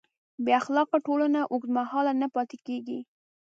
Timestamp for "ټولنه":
1.05-1.39